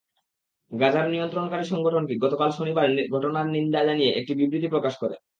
[0.71, 5.15] গাজার নিয়ন্ত্রণকারী সংগঠনটি গতকাল শনিবার ঘটনার নিন্দা জানিয়ে একটি বিবৃতি প্রকাশ করে।